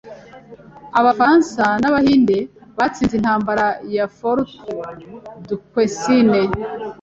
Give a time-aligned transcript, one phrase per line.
[0.99, 2.37] Abafaransa n'Abahinde
[2.77, 3.65] batsinze Intambara
[3.95, 4.49] ya Fort
[5.47, 6.39] Duquesne.